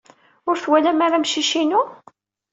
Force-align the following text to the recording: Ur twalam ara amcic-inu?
Ur 0.49 0.55
twalam 0.57 0.99
ara 1.05 1.17
amcic-inu? 1.19 1.81